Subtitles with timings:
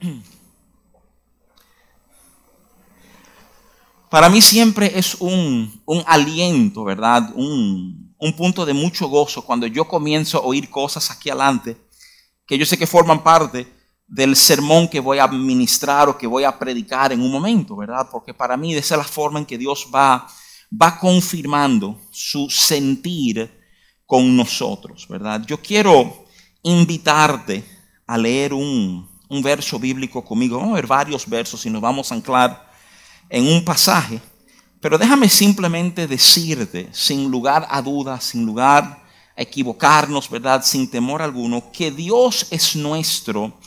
[4.10, 7.30] Para mí siempre es un, aliento, ¿verdad?
[7.34, 11.76] Un, un punto de mucho gozo cuando yo comienzo a oír cosas aquí adelante
[12.46, 13.70] que yo sé que forman parte
[14.06, 18.08] del sermón que voy a ministrar o que voy a predicar en un momento, ¿verdad?
[18.10, 20.26] Porque para mí esa es la forma en que Dios va,
[20.70, 23.52] va confirmando su sentir
[24.06, 25.44] con nosotros, ¿verdad?
[25.46, 26.24] Yo quiero
[26.62, 27.62] invitarte
[28.06, 30.58] a leer un, un verso bíblico conmigo.
[30.58, 32.70] Vamos a ver varios versos y nos vamos a anclar
[33.28, 34.20] en un pasaje.
[34.80, 39.04] Pero déjame simplemente decirte, sin lugar a dudas, sin lugar
[39.36, 40.64] a equivocarnos, ¿verdad?
[40.64, 43.58] Sin temor alguno, que Dios es nuestro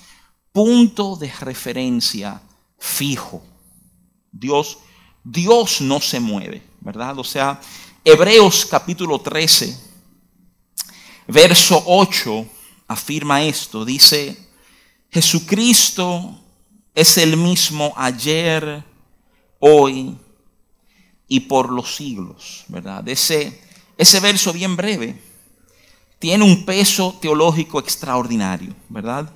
[0.52, 2.42] punto de referencia
[2.80, 3.44] fijo.
[4.32, 4.80] Dios,
[5.24, 7.20] Dios no se mueve, ¿verdad?
[7.20, 7.60] O sea,
[8.04, 9.78] Hebreos capítulo 13,
[11.28, 12.46] verso 8
[12.88, 14.41] afirma esto, dice,
[15.12, 16.40] Jesucristo
[16.96, 18.84] es el mismo ayer,
[19.60, 20.18] hoy
[21.28, 23.08] y por los siglos, ¿verdad?
[23.10, 23.62] Ese,
[23.98, 25.22] ese verso bien breve
[26.18, 29.30] tiene un peso teológico extraordinario, ¿verdad?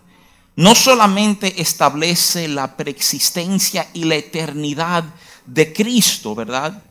[0.56, 5.04] No solamente establece la preexistencia y la eternidad
[5.46, 6.84] de Cristo, ¿verdad?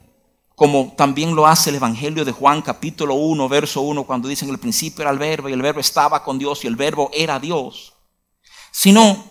[0.54, 4.50] Como también lo hace el Evangelio de Juan capítulo 1, verso 1, cuando dice en
[4.50, 7.40] el principio era el verbo y el verbo estaba con Dios y el verbo era
[7.40, 7.93] Dios,
[8.76, 9.30] sino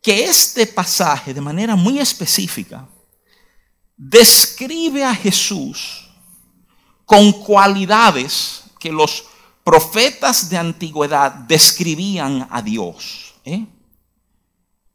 [0.00, 2.86] que este pasaje de manera muy específica
[3.96, 6.08] describe a Jesús
[7.04, 9.24] con cualidades que los
[9.64, 13.34] profetas de antigüedad describían a Dios.
[13.44, 13.66] ¿eh?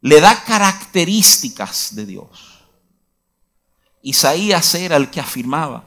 [0.00, 2.64] Le da características de Dios.
[4.00, 5.84] Isaías era el que afirmaba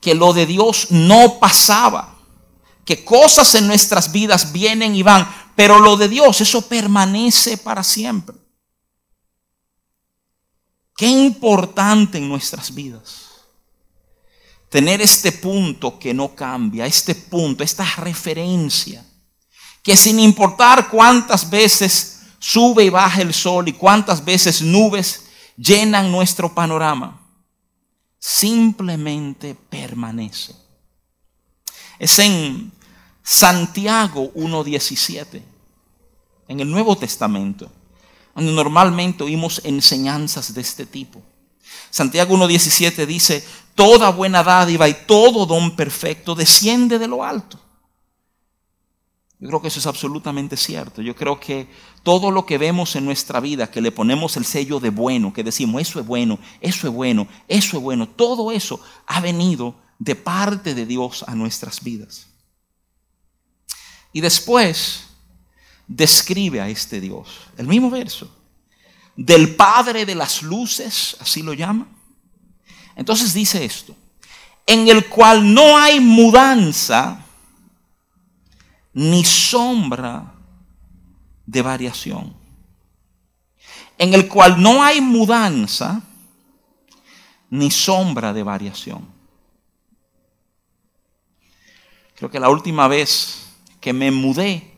[0.00, 2.16] que lo de Dios no pasaba,
[2.84, 7.82] que cosas en nuestras vidas vienen y van, pero lo de Dios, eso permanece para
[7.82, 8.36] siempre.
[10.96, 13.24] Qué importante en nuestras vidas.
[14.68, 19.04] Tener este punto que no cambia, este punto, esta referencia,
[19.82, 25.24] que sin importar cuántas veces sube y baja el sol y cuántas veces nubes
[25.56, 27.20] llenan nuestro panorama,
[28.18, 30.54] simplemente permanece.
[31.98, 32.72] Es en
[33.28, 35.42] Santiago 1.17,
[36.48, 37.70] en el Nuevo Testamento
[38.36, 41.22] donde normalmente oímos enseñanzas de este tipo.
[41.90, 43.42] Santiago 1.17 dice,
[43.74, 47.58] toda buena dádiva y todo don perfecto desciende de lo alto.
[49.38, 51.00] Yo creo que eso es absolutamente cierto.
[51.00, 51.68] Yo creo que
[52.02, 55.42] todo lo que vemos en nuestra vida, que le ponemos el sello de bueno, que
[55.42, 60.14] decimos, eso es bueno, eso es bueno, eso es bueno, todo eso ha venido de
[60.14, 62.26] parte de Dios a nuestras vidas.
[64.16, 65.08] Y después
[65.86, 67.28] describe a este Dios.
[67.58, 68.34] El mismo verso.
[69.14, 71.86] Del Padre de las Luces, así lo llama.
[72.94, 73.94] Entonces dice esto.
[74.64, 77.26] En el cual no hay mudanza
[78.94, 80.32] ni sombra
[81.44, 82.34] de variación.
[83.98, 86.00] En el cual no hay mudanza
[87.50, 89.06] ni sombra de variación.
[92.14, 93.45] Creo que la última vez
[93.86, 94.68] que me mudé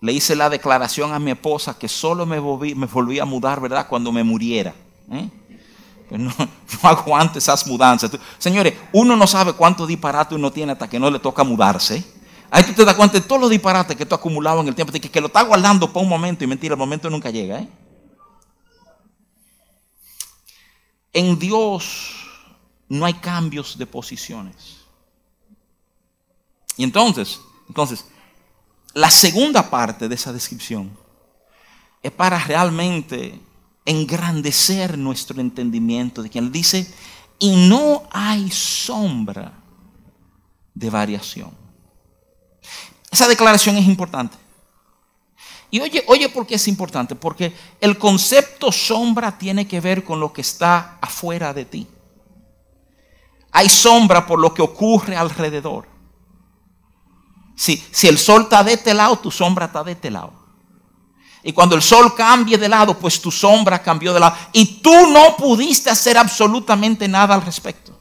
[0.00, 3.60] le hice la declaración a mi esposa que solo me volví, me volví a mudar,
[3.60, 3.86] ¿verdad?
[3.86, 4.74] Cuando me muriera.
[5.12, 5.30] ¿eh?
[6.10, 6.34] No,
[6.82, 8.10] no, aguante esas mudanzas.
[8.38, 12.04] Señores, uno no sabe cuánto disparate uno tiene hasta que no le toca mudarse.
[12.50, 14.74] Ahí tú te das cuenta de todos los disparates que tú has acumulado en el
[14.74, 17.60] tiempo, que, que lo estás guardando por un momento y mentira, el momento nunca llega.
[17.60, 17.68] ¿eh?
[21.12, 22.16] En Dios
[22.88, 24.77] no hay cambios de posiciones.
[26.78, 28.06] Y entonces, entonces,
[28.94, 30.90] la segunda parte de esa descripción
[32.02, 33.38] es para realmente
[33.84, 36.92] engrandecer nuestro entendimiento de quien dice,
[37.38, 39.52] y no hay sombra
[40.72, 41.50] de variación.
[43.10, 44.36] Esa declaración es importante.
[45.70, 47.14] Y oye, oye, ¿por qué es importante?
[47.14, 51.86] Porque el concepto sombra tiene que ver con lo que está afuera de ti.
[53.50, 55.97] Hay sombra por lo que ocurre alrededor.
[57.58, 60.32] Si, el sol está de este lado, tu sombra está de este lado.
[61.42, 64.36] Y cuando el sol cambie de lado, pues tu sombra cambió de lado.
[64.52, 67.98] Y tú no pudiste hacer absolutamente nada al respecto.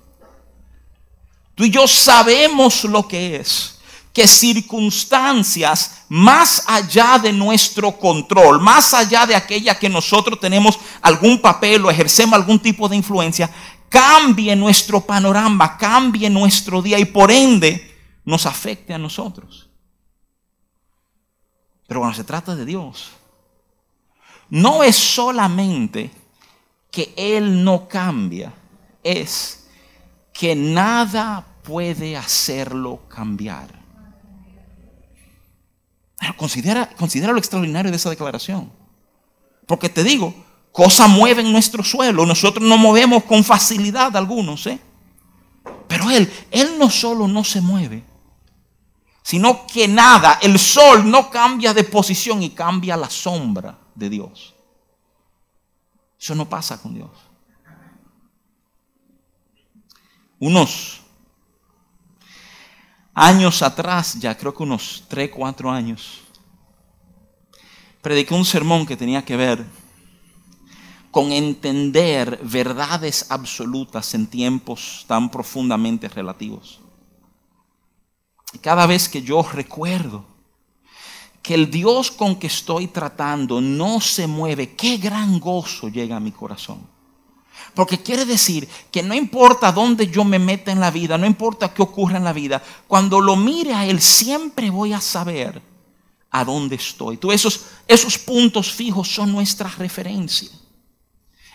[1.56, 3.80] Tú y yo sabemos lo que es.
[4.14, 11.42] Que circunstancias más allá de nuestro control, más allá de aquella que nosotros tenemos algún
[11.42, 13.50] papel o ejercemos algún tipo de influencia,
[13.90, 17.97] cambie nuestro panorama, cambie nuestro día y por ende
[18.28, 19.70] nos afecte a nosotros.
[21.88, 23.12] Pero cuando se trata de Dios,
[24.50, 26.12] no es solamente
[26.92, 28.54] que Él no cambia,
[29.02, 29.70] es
[30.34, 33.70] que nada puede hacerlo cambiar.
[36.36, 38.70] Considera, considera lo extraordinario de esa declaración.
[39.66, 40.36] Porque te digo,
[40.74, 42.26] cosas mueven nuestro suelo.
[42.26, 44.82] Nosotros no movemos con facilidad algunos, ¿eh?
[45.88, 48.04] Pero Él, Él no solo no se mueve,
[49.28, 54.56] sino que nada, el sol no cambia de posición y cambia la sombra de Dios.
[56.18, 57.10] Eso no pasa con Dios.
[60.40, 61.02] Unos
[63.14, 66.22] años atrás, ya creo que unos 3, 4 años,
[68.02, 69.66] prediqué un sermón que tenía que ver
[71.12, 76.80] con entender verdades absolutas en tiempos tan profundamente relativos.
[78.62, 80.26] Cada vez que yo recuerdo
[81.42, 86.20] que el Dios con que estoy tratando no se mueve, qué gran gozo llega a
[86.20, 86.88] mi corazón.
[87.74, 91.74] Porque quiere decir que no importa dónde yo me meta en la vida, no importa
[91.74, 95.62] qué ocurra en la vida, cuando lo mire a Él siempre voy a saber
[96.32, 97.18] a dónde estoy.
[97.18, 100.50] Tú, esos, esos puntos fijos son nuestra referencia.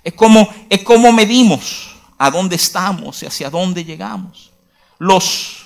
[0.02, 4.52] Es como, es como medimos a dónde estamos y hacia dónde llegamos.
[4.98, 5.61] Los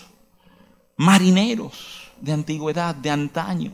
[0.96, 3.72] marineros de antigüedad, de antaño,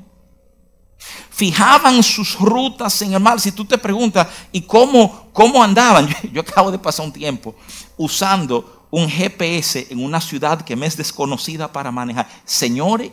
[1.30, 3.40] Fijaban sus rutas en el mar.
[3.40, 6.08] Si tú te preguntas, ¿y cómo, cómo andaban?
[6.32, 7.54] Yo, acabo de pasar un tiempo
[7.96, 12.28] usando un GPS en una ciudad que me es desconocida para manejar.
[12.44, 13.10] Señores,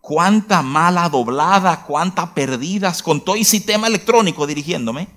[0.00, 5.08] cuánta mala doblada, cuántas perdidas, con todo el sistema electrónico dirigiéndome.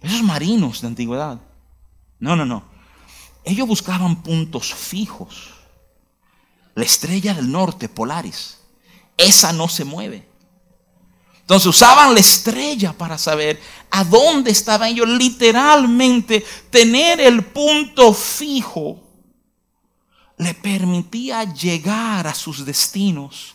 [0.00, 1.40] Esos marinos de antigüedad.
[2.18, 2.64] No, no, no.
[3.44, 5.55] Ellos buscaban puntos fijos.
[6.76, 8.56] La estrella del norte, Polaris
[9.16, 10.26] esa no se mueve.
[11.40, 15.08] Entonces usaban la estrella para saber a dónde estaban ellos.
[15.08, 19.00] Literalmente tener el punto fijo
[20.38, 23.54] le permitía llegar a sus destinos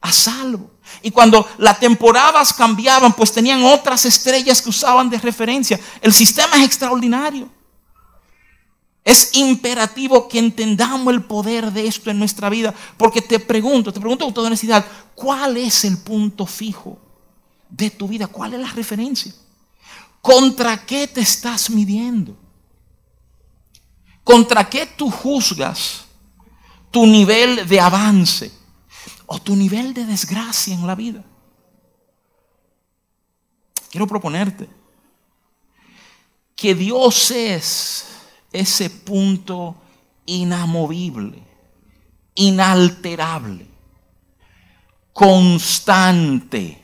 [0.00, 0.70] a salvo.
[1.02, 5.80] Y cuando las temporadas cambiaban, pues tenían otras estrellas que usaban de referencia.
[6.00, 7.50] El sistema es extraordinario.
[9.06, 12.74] Es imperativo que entendamos el poder de esto en nuestra vida.
[12.96, 16.98] Porque te pregunto, te pregunto con toda honestidad, ¿cuál es el punto fijo
[17.70, 18.26] de tu vida?
[18.26, 19.32] ¿Cuál es la referencia?
[20.20, 22.36] ¿Contra qué te estás midiendo?
[24.24, 26.04] ¿Contra qué tú juzgas
[26.90, 28.50] tu nivel de avance
[29.26, 31.24] o tu nivel de desgracia en la vida?
[33.88, 34.68] Quiero proponerte
[36.56, 38.15] que Dios es
[38.60, 39.76] ese punto
[40.26, 41.42] inamovible,
[42.34, 43.66] inalterable,
[45.12, 46.82] constante.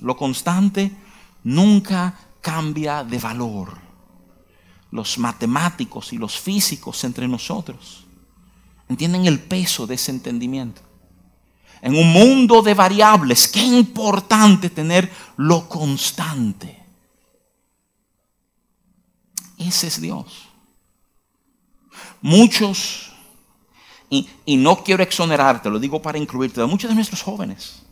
[0.00, 0.90] Lo constante
[1.44, 3.80] nunca cambia de valor.
[4.90, 8.06] Los matemáticos y los físicos entre nosotros
[8.88, 10.82] entienden el peso de ese entendimiento.
[11.80, 16.81] En un mundo de variables, qué importante tener lo constante.
[19.66, 20.48] Ese es Dios.
[22.20, 23.12] Muchos,
[24.08, 27.82] y, no quiero exonerarte, lo digo para incluirte, muchos de nuestros jóvenes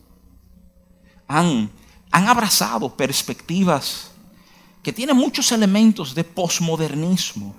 [1.27, 1.71] han,
[2.11, 4.11] han abrazado perspectivas
[4.83, 7.55] que tienen muchos elementos de posmodernismo.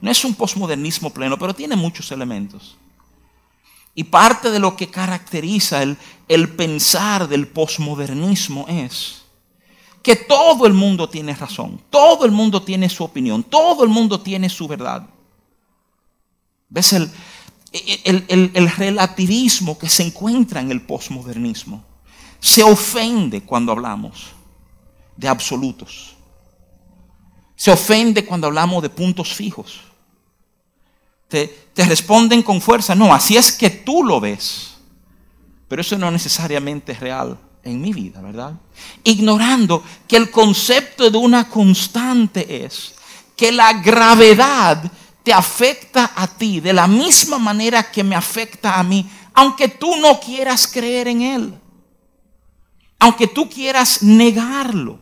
[0.00, 2.76] No es un posmodernismo pleno, pero tiene muchos elementos.
[3.94, 5.96] Y parte de lo que caracteriza el,
[6.28, 9.25] el pensar del posmodernismo es
[10.06, 14.20] que todo el mundo tiene razón, todo el mundo tiene su opinión, todo el mundo
[14.20, 15.04] tiene su verdad.
[16.68, 17.10] ¿Ves el,
[17.72, 21.82] el, relativismo que se encuentra en el posmodernismo?
[22.38, 24.28] Se ofende cuando hablamos
[25.16, 26.14] de absolutos.
[27.56, 29.80] Se ofende cuando hablamos de puntos fijos.
[31.26, 34.76] Te, te, responden con fuerza, no, así es que tú lo ves.
[35.66, 38.54] Pero eso no necesariamente es real en mi vida, ¿verdad?
[39.04, 42.94] Ignorando que el concepto de una constante es
[43.36, 44.90] que la gravedad
[45.22, 49.96] te afecta a ti de la misma manera que me afecta a mí, aunque tú
[49.96, 51.60] no quieras creer en Él,
[52.98, 55.00] aunque tú quieras negarlo.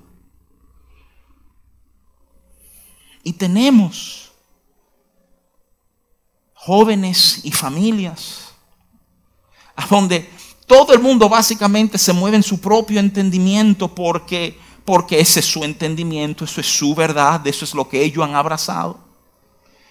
[3.22, 4.32] Y tenemos
[6.54, 8.54] jóvenes y familias
[9.76, 10.28] a donde
[10.66, 15.62] todo el mundo básicamente se mueve en su propio entendimiento porque, porque ese es su
[15.62, 18.98] entendimiento, eso es su verdad, eso es lo que ellos han abrazado.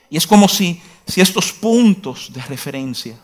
[0.09, 3.17] Y es como si, si estos puntos de referencia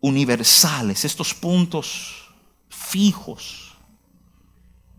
[0.00, 2.28] universales, estos puntos
[2.68, 3.76] fijos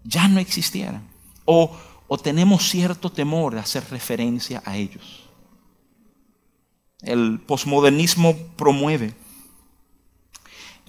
[0.04, 1.08] ya no existieran.
[1.46, 1.76] O,
[2.08, 5.24] o tenemos cierto temor de hacer referencia a ellos.
[7.02, 9.14] El posmodernismo promueve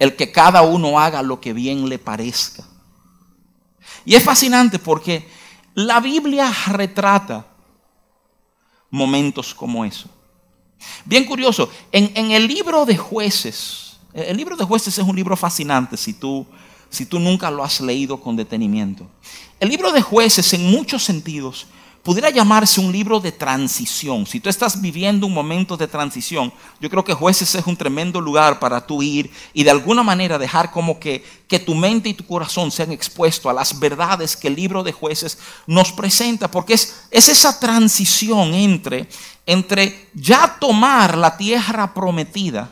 [0.01, 2.63] el que cada uno haga lo que bien le parezca.
[4.03, 5.29] Y es fascinante porque
[5.75, 7.45] la Biblia retrata
[8.89, 10.09] momentos como eso.
[11.05, 15.95] Bien curioso, en, el libro de jueces, el libro de jueces es un libro fascinante
[15.97, 16.47] si tú,
[16.89, 19.07] si tú nunca lo has leído con detenimiento.
[19.59, 21.67] El libro de jueces en muchos sentidos
[22.03, 24.25] pudiera llamarse un libro de transición.
[24.25, 28.19] Si tú estás viviendo un momento de transición, yo creo que jueces es un tremendo
[28.19, 32.13] lugar para tú ir y de alguna manera dejar como que, que tu mente y
[32.13, 36.73] tu corazón sean expuestos a las verdades que el libro de jueces nos presenta, porque
[36.73, 39.07] es, es esa transición entre,
[39.45, 42.69] entre ya tomar la tierra prometida,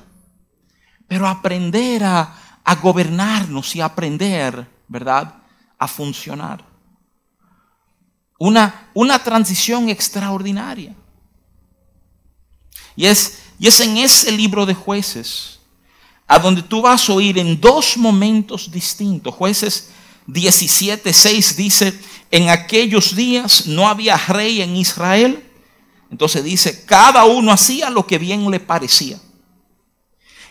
[1.07, 5.35] pero aprender a, a gobernarnos y aprender, ¿verdad?,
[5.77, 6.68] a funcionar
[8.39, 10.95] una, una transición extraordinaria.
[12.95, 15.59] Y es, y es en ese libro de jueces
[16.25, 19.35] a donde tú vas a oír en dos momentos distintos.
[19.35, 19.89] Jueces
[20.27, 21.99] 17, 6 dice,
[22.31, 25.43] en aquellos días no había rey en Israel.
[26.11, 29.19] Entonces dice, cada uno hacía lo que bien le parecía.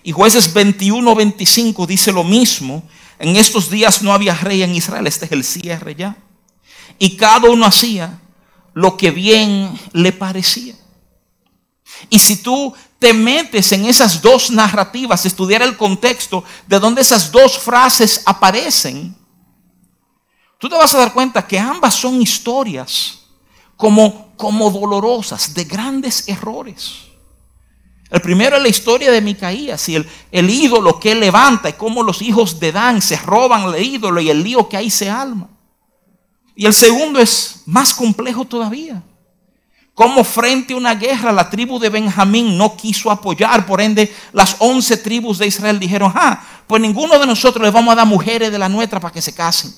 [0.03, 2.83] Y jueces 21, 25 dice lo mismo.
[3.19, 5.07] En estos días no había rey en Israel.
[5.07, 6.17] Este es el cierre ya
[6.99, 8.21] y cada uno hacía
[8.75, 10.75] lo que bien le parecía.
[12.11, 17.31] Y si tú te metes en esas dos narrativas, estudiar el contexto de donde esas
[17.31, 19.17] dos frases aparecen,
[20.59, 23.21] tú te vas a dar cuenta que ambas son historias
[23.77, 27.09] como, como dolorosas, de grandes errores.
[28.11, 31.75] El primero es la historia de Micaías y el, el ídolo que él levanta y
[31.75, 35.11] cómo los hijos de Dan se roban el ídolo y el lío que ahí se
[35.11, 35.49] alma.
[36.59, 39.01] Y el segundo es más complejo todavía.
[39.95, 44.57] Como frente a una guerra la tribu de Benjamín no quiso apoyar, por ende las
[44.59, 48.51] once tribus de Israel dijeron, ah, pues ninguno de nosotros les vamos a dar mujeres
[48.51, 49.73] de la nuestra para que se casen.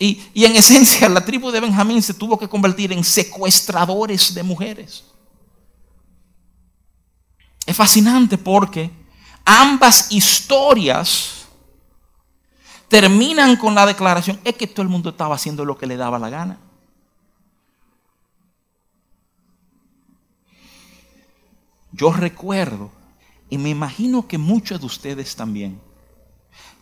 [0.00, 4.42] Y, y en esencia la tribu de Benjamín se tuvo que convertir en secuestradores de
[4.42, 5.04] mujeres.
[7.64, 8.90] Es fascinante porque
[9.44, 11.41] ambas historias
[12.92, 16.18] terminan con la declaración, es que todo el mundo estaba haciendo lo que le daba
[16.18, 16.58] la gana.
[21.90, 22.90] Yo recuerdo,
[23.48, 25.80] y me imagino que muchos de ustedes también,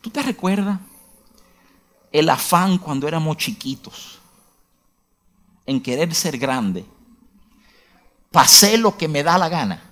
[0.00, 0.80] ¿tú te recuerdas
[2.10, 4.18] el afán cuando éramos chiquitos
[5.64, 6.84] en querer ser grande?
[8.32, 9.89] Pasé lo que me da la gana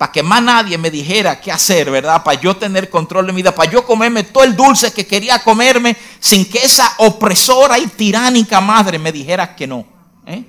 [0.00, 2.24] para que más nadie me dijera qué hacer, ¿verdad?
[2.24, 5.42] Para yo tener control de mi vida, para yo comerme todo el dulce que quería
[5.42, 9.84] comerme sin que esa opresora y tiránica madre me dijera que no.
[10.24, 10.42] ¿eh?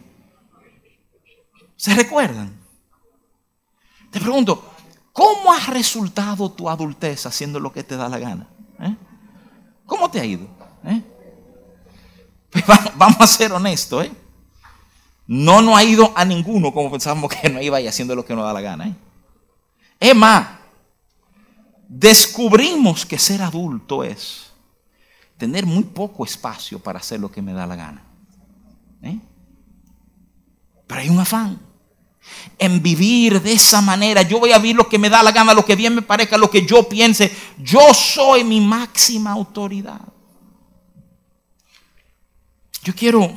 [1.75, 2.55] ¿Se recuerdan?
[4.09, 4.71] Te pregunto,
[5.11, 8.47] ¿cómo ha resultado tu adultez haciendo lo que te da la gana?
[8.79, 8.95] ¿Eh?
[9.85, 10.47] ¿Cómo te ha ido?
[10.85, 11.01] ¿Eh?
[12.51, 12.63] Pues
[12.95, 14.11] vamos a ser honestos, ¿eh?
[15.27, 18.33] No nos ha ido a ninguno como pensábamos que no iba ir haciendo lo que
[18.33, 18.95] nos da la gana, ¿eh?
[20.01, 20.47] Es más,
[21.87, 24.51] descubrimos que ser adulto es
[25.37, 28.03] tener muy poco espacio para hacer lo que me da la gana.
[29.03, 29.19] ¿Eh?
[30.87, 31.59] Pero hay un afán
[32.57, 34.23] en vivir de esa manera.
[34.23, 36.35] Yo voy a vivir lo que me da la gana, lo que bien me parezca,
[36.35, 37.31] lo que yo piense.
[37.59, 40.01] Yo soy mi máxima autoridad.
[42.83, 43.31] Yo quiero,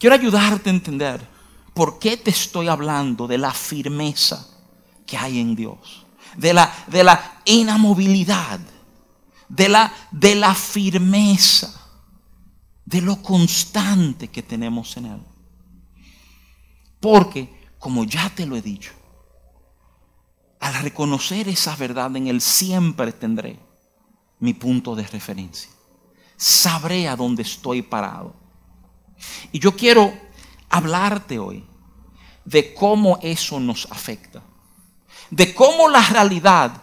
[0.00, 1.33] quiero ayudarte a entender
[1.74, 4.48] ¿Por qué te estoy hablando de la firmeza
[5.04, 6.06] que hay en Dios?
[6.36, 8.60] De la, inamovilidad,
[9.48, 11.74] de la, de la firmeza,
[12.84, 15.22] de lo constante que tenemos en Él.
[17.00, 18.92] Porque, como ya te lo he dicho,
[20.60, 23.58] al reconocer esa verdad en Él siempre tendré
[24.38, 25.70] mi punto de referencia.
[26.36, 28.34] Sabré a dónde estoy parado.
[29.52, 30.23] Y yo quiero
[30.74, 31.64] hablarte hoy
[32.44, 34.42] de cómo eso nos afecta.
[35.30, 36.82] De cómo la realidad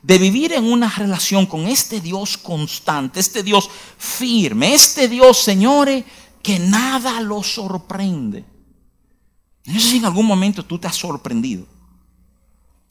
[0.00, 3.68] de vivir en una relación con este Dios constante, este Dios
[3.98, 6.04] firme, este Dios, señores,
[6.42, 8.44] que nada lo sorprende.
[9.64, 11.66] No sé si en algún momento tú te has sorprendido.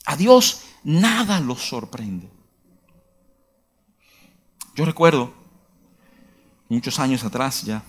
[0.04, 2.30] A Dios nada lo sorprende.
[4.74, 5.32] Yo recuerdo,
[6.68, 7.84] muchos años atrás ya,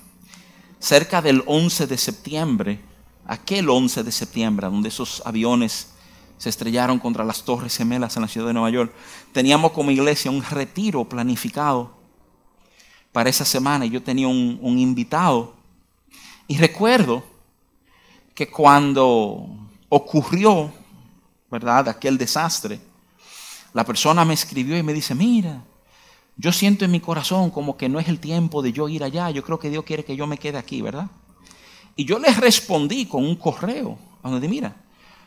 [0.83, 2.79] cerca del 11 de septiembre,
[3.25, 5.93] aquel 11 de septiembre, donde esos aviones
[6.37, 8.93] se estrellaron contra las torres gemelas en la ciudad de Nueva York.
[9.31, 11.95] Teníamos como iglesia un retiro planificado
[13.13, 15.53] para esa semana yo tenía un, un invitado.
[16.47, 17.23] Y recuerdo
[18.35, 19.47] que cuando
[19.87, 20.73] ocurrió,
[21.49, 22.81] ¿verdad?, aquel desastre,
[23.71, 25.63] la persona me escribió y me dice, mira,
[26.37, 29.29] yo siento en mi corazón como que no es el tiempo de yo ir allá,
[29.29, 31.07] yo creo que Dios quiere que yo me quede aquí, ¿verdad?
[31.95, 34.75] Y yo les respondí con un correo, donde mira,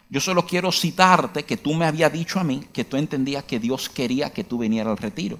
[0.08, 3.58] yo solo quiero citarte que tú me habías dicho a mí que tú entendías que
[3.58, 5.38] Dios quería que tú vinieras al retiro.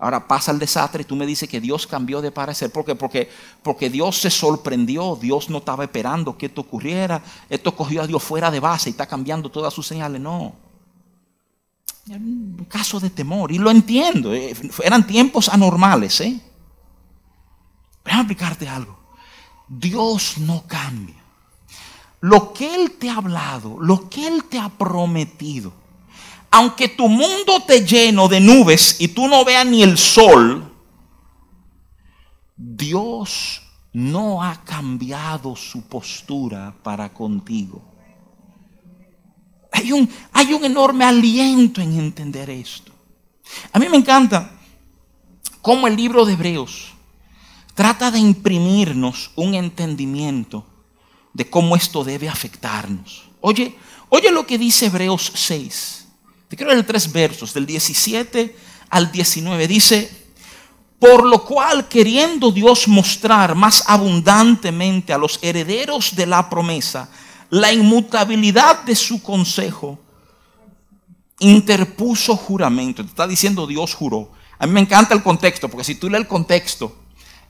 [0.00, 2.70] Ahora pasa el desastre y tú me dices que Dios cambió de parecer.
[2.70, 2.94] ¿Por qué?
[2.94, 3.28] Porque,
[3.64, 7.20] porque Dios se sorprendió, Dios no estaba esperando que esto ocurriera.
[7.50, 10.20] Esto cogió a Dios fuera de base y está cambiando todas sus señales.
[10.20, 10.54] No.
[12.08, 13.52] Era un caso de temor.
[13.52, 14.32] Y lo entiendo.
[14.32, 16.20] Eh, eran tiempos anormales.
[16.20, 16.40] ¿eh?
[18.04, 18.98] Déjame explicarte algo.
[19.68, 21.16] Dios no cambia.
[22.20, 25.72] Lo que Él te ha hablado, lo que Él te ha prometido
[26.50, 30.72] aunque tu mundo te lleno de nubes y tú no veas ni el sol,
[32.56, 33.62] Dios
[33.92, 37.82] no ha cambiado su postura para contigo.
[40.32, 42.92] Hay un, enorme aliento en entender esto.
[43.72, 44.52] A mí me encanta
[45.62, 46.92] cómo el libro de Hebreos
[47.74, 50.66] trata de imprimirnos un entendimiento
[51.32, 53.30] de cómo esto debe afectarnos.
[53.40, 53.76] Oye,
[54.08, 56.06] oye lo que dice Hebreos 6.
[56.48, 58.56] Te quiero leer tres versos, del 17
[58.90, 59.68] al 19.
[59.68, 60.10] Dice,
[60.98, 67.08] por lo cual queriendo Dios mostrar más abundantemente a los herederos de la promesa
[67.50, 69.98] la inmutabilidad de su consejo,
[71.38, 73.02] interpuso juramento.
[73.02, 74.30] Está diciendo Dios juró.
[74.58, 76.96] A mí me encanta el contexto, porque si tú lees el contexto,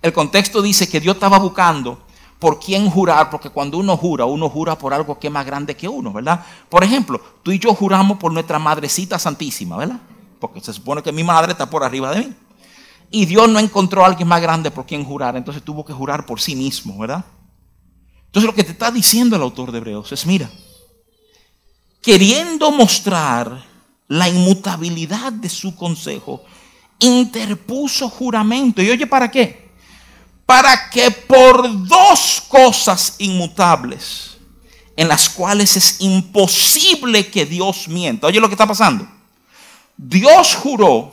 [0.02, 2.02] el contexto dice que Dios estaba buscando
[2.38, 5.76] por quién jurar, porque cuando uno jura, uno jura por algo que es más grande
[5.76, 6.44] que uno, ¿verdad?
[6.68, 9.98] Por ejemplo, tú y yo juramos por nuestra madrecita santísima, ¿verdad?
[10.38, 12.34] Porque se supone que mi madre está por arriba de mí.
[13.10, 16.26] Y Dios no encontró a alguien más grande por quien jurar, entonces tuvo que jurar
[16.26, 17.24] por sí mismo, ¿verdad?
[18.28, 20.50] Entonces lo que te está diciendo el autor de Hebreos es, mira,
[22.00, 23.66] queriendo mostrar
[24.06, 26.44] la inmutabilidad de su consejo,
[26.98, 28.80] interpuso juramento.
[28.80, 29.68] ¿Y oye para qué?
[30.48, 34.38] para que por dos cosas inmutables,
[34.96, 38.28] en las cuales es imposible que Dios mienta.
[38.28, 39.06] Oye lo que está pasando.
[39.94, 41.12] Dios juró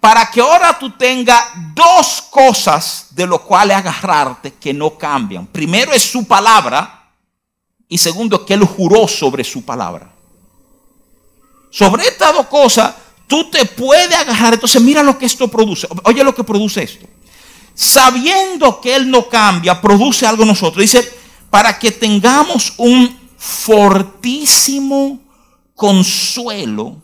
[0.00, 5.46] para que ahora tú tengas dos cosas de lo cuales agarrarte que no cambian.
[5.46, 7.12] Primero es su palabra
[7.88, 10.10] y segundo que Él juró sobre su palabra.
[11.70, 12.94] Sobre estas dos cosas
[13.26, 14.54] tú te puedes agarrar.
[14.54, 15.86] Entonces mira lo que esto produce.
[16.04, 17.06] Oye lo que produce esto
[17.80, 20.82] sabiendo que Él no cambia, produce algo en nosotros.
[20.82, 21.10] Dice,
[21.48, 25.18] para que tengamos un fortísimo
[25.74, 26.96] consuelo,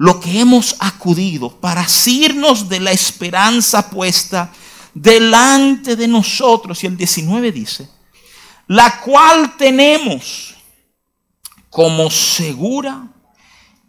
[0.00, 4.50] lo que hemos acudido para asirnos de la esperanza puesta
[4.94, 6.82] delante de nosotros.
[6.82, 7.86] Y el 19 dice,
[8.66, 10.54] la cual tenemos
[11.68, 13.08] como segura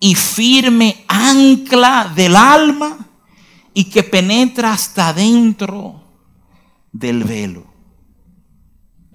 [0.01, 3.07] y firme ancla del alma
[3.73, 6.03] y que penetra hasta dentro
[6.91, 7.73] del velo.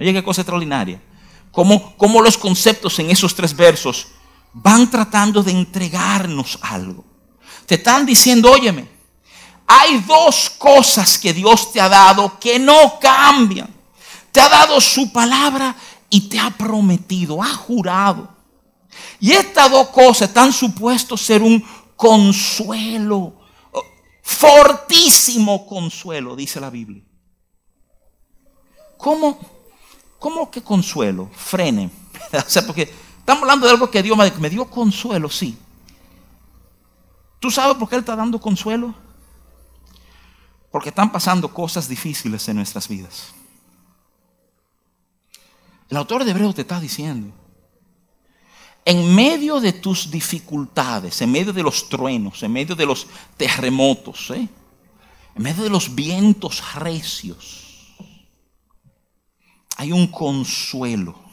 [0.00, 1.02] Oye, qué cosa extraordinaria.
[1.50, 4.15] Como, como los conceptos en esos tres versos
[4.58, 7.04] van tratando de entregarnos algo.
[7.66, 8.88] Te están diciendo, óyeme,
[9.66, 13.68] hay dos cosas que Dios te ha dado que no cambian.
[14.32, 15.76] Te ha dado su palabra
[16.08, 18.34] y te ha prometido, ha jurado.
[19.20, 21.62] Y estas dos cosas están supuestos ser un
[21.94, 23.34] consuelo,
[24.22, 27.02] fortísimo consuelo, dice la Biblia.
[28.96, 29.38] ¿Cómo,
[30.18, 31.30] cómo que consuelo?
[31.34, 31.90] Frene.
[32.32, 35.58] o sea, porque estamos hablando de algo que Dios me, dio consuelo, sí.
[37.40, 38.94] ¿Tú sabes por qué Él está dando consuelo?
[40.70, 43.34] Porque están pasando cosas difíciles en nuestras vidas.
[45.90, 47.34] El autor de Hebreo te está diciendo,
[48.84, 54.30] en medio de tus dificultades, en medio de los truenos, en medio de los terremotos,
[54.30, 54.48] ¿eh?
[55.34, 57.92] en medio de los vientos recios,
[59.76, 61.25] hay un consuelo,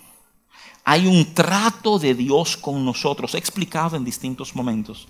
[0.84, 5.08] hay un trato de Dios con nosotros, explicado en distintos momentos.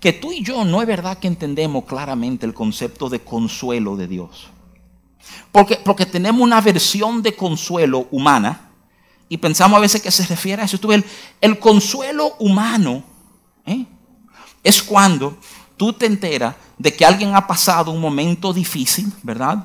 [0.00, 4.06] Que tú y yo no es verdad que entendemos claramente el concepto de consuelo de
[4.06, 4.48] Dios.
[5.52, 8.70] Porque, porque tenemos una versión de consuelo humana
[9.28, 10.78] y pensamos a veces que se refiere a eso.
[10.90, 11.04] el,
[11.40, 13.02] el consuelo humano
[13.66, 13.84] ¿eh?
[14.62, 15.36] es cuando
[15.76, 19.64] tú te enteras de que alguien ha pasado un momento difícil, ¿verdad?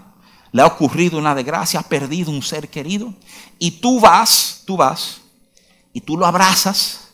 [0.53, 3.13] Le ha ocurrido una desgracia, ha perdido un ser querido,
[3.57, 5.19] y tú vas, tú vas,
[5.91, 7.09] y tú lo abrazas,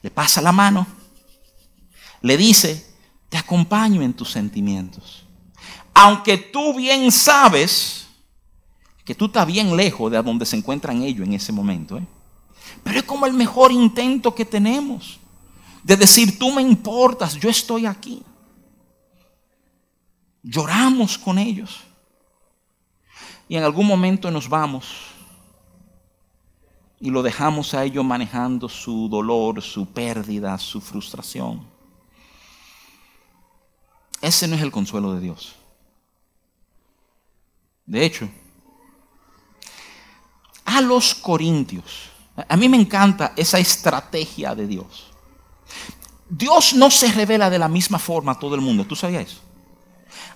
[0.00, 0.86] le pasa la mano,
[2.22, 2.86] le dice,
[3.28, 5.24] te acompaño en tus sentimientos.
[5.92, 8.06] Aunque tú bien sabes
[9.04, 11.98] que tú estás bien lejos de donde se encuentran ellos en ese momento.
[11.98, 12.06] ¿eh?
[12.84, 15.18] Pero es como el mejor intento que tenemos
[15.82, 18.22] de decir, tú me importas, yo estoy aquí.
[20.42, 21.80] Lloramos con ellos.
[23.48, 25.14] Y en algún momento nos vamos
[27.00, 31.66] y lo dejamos a ellos manejando su dolor, su pérdida, su frustración.
[34.22, 35.54] Ese no es el consuelo de Dios.
[37.84, 38.26] De hecho,
[40.64, 42.08] a los corintios,
[42.48, 45.10] a mí me encanta esa estrategia de Dios.
[46.30, 49.40] Dios no se revela de la misma forma a todo el mundo, ¿tú sabías eso?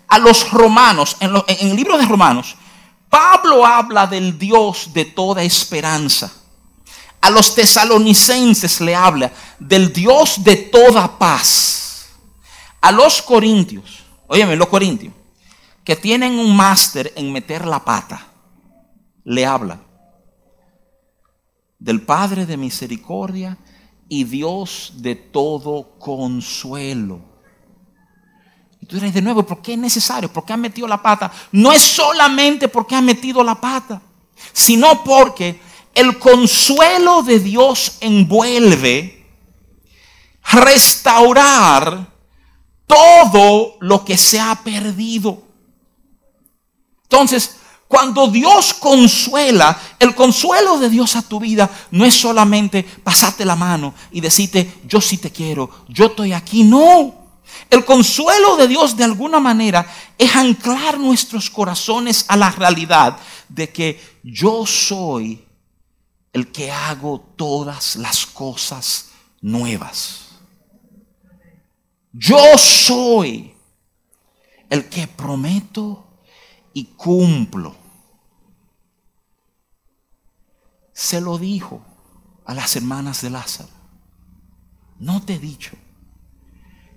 [0.08, 2.56] A los romanos, en, en el libro de Romanos,
[3.08, 6.32] Pablo habla del Dios de toda esperanza.
[7.20, 12.10] A los tesalonicenses le habla del Dios de toda paz.
[12.80, 15.12] A los corintios, óyeme, los corintios,
[15.84, 18.26] que tienen un máster en meter la pata,
[19.24, 19.80] le habla
[21.78, 23.58] del Padre de misericordia
[24.08, 27.20] y Dios de todo consuelo.
[28.80, 30.32] Y tú dirás de nuevo, ¿por qué es necesario?
[30.32, 31.30] ¿Por qué han metido la pata?
[31.52, 34.00] No es solamente porque han metido la pata,
[34.52, 35.60] sino porque
[35.94, 39.26] el consuelo de Dios envuelve
[40.52, 42.12] restaurar
[42.86, 45.42] todo lo que se ha perdido.
[47.02, 47.56] Entonces,
[47.88, 53.56] cuando Dios consuela, el consuelo de Dios a tu vida no es solamente pasarte la
[53.56, 56.64] mano y decirte, yo sí te quiero, yo estoy aquí.
[56.64, 57.17] No.
[57.70, 63.70] El consuelo de Dios de alguna manera es anclar nuestros corazones a la realidad de
[63.70, 65.44] que yo soy
[66.32, 70.28] el que hago todas las cosas nuevas.
[72.12, 73.54] Yo soy
[74.70, 76.06] el que prometo
[76.72, 77.76] y cumplo.
[80.92, 81.84] Se lo dijo
[82.44, 83.70] a las hermanas de Lázaro.
[84.98, 85.76] No te he dicho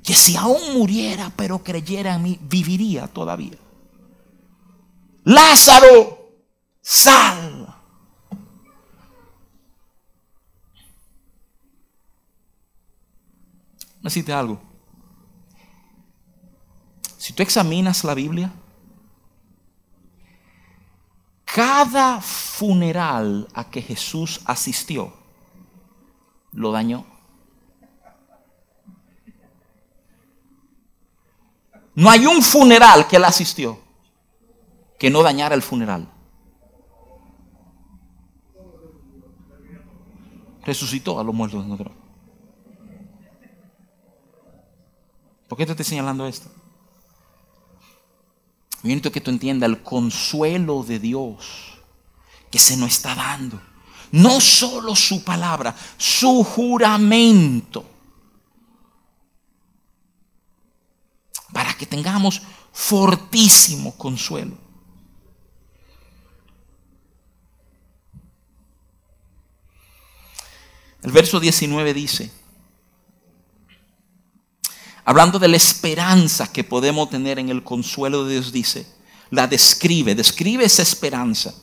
[0.03, 3.57] que si aún muriera pero creyera en mí, viviría todavía.
[5.23, 6.31] Lázaro,
[6.81, 7.67] sal.
[14.01, 14.59] Necesite algo.
[17.17, 18.51] Si tú examinas la Biblia,
[21.45, 25.13] cada funeral a que Jesús asistió
[26.51, 27.10] lo dañó.
[31.95, 33.79] No hay un funeral que él asistió
[34.97, 36.07] que no dañara el funeral.
[40.63, 41.95] Resucitó a los muertos de nosotros.
[45.47, 46.49] ¿Por qué te estoy señalando esto?
[48.83, 51.79] Yo que tú entiendas el consuelo de Dios
[52.49, 53.61] que se nos está dando.
[54.11, 57.85] No solo su palabra, su juramento.
[61.53, 64.55] Para que tengamos fortísimo consuelo.
[71.01, 72.31] El verso 19 dice,
[75.03, 78.85] hablando de la esperanza que podemos tener en el consuelo de Dios, dice,
[79.31, 81.55] la describe, describe esa esperanza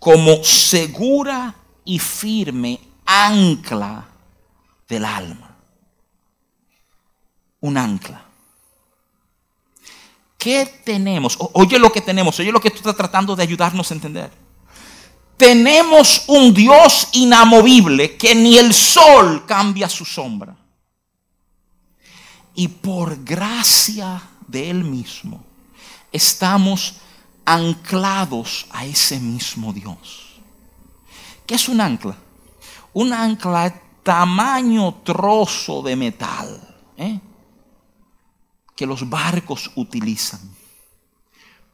[0.00, 4.08] como segura y firme ancla
[4.88, 5.56] del alma.
[7.60, 8.25] Un ancla.
[10.46, 11.36] ¿Qué tenemos?
[11.54, 14.30] Oye lo que tenemos, oye lo que tú estás tratando de ayudarnos a entender.
[15.36, 20.56] Tenemos un Dios inamovible que ni el sol cambia su sombra
[22.54, 25.42] y por gracia de Él mismo
[26.12, 26.94] estamos
[27.44, 30.36] anclados a ese mismo Dios.
[31.44, 32.16] ¿Qué es un ancla?
[32.92, 33.72] Un ancla es
[34.04, 37.18] tamaño trozo de metal ¿eh?
[38.76, 40.40] Que los barcos utilizan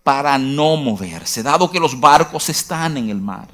[0.03, 3.49] para no moverse, dado que los barcos están en el mar.